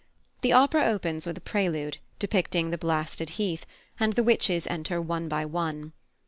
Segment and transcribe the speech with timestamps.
[0.41, 3.67] The opera opens with a prelude, depicting the blasted heath,
[3.99, 5.93] and the witches enter one by one.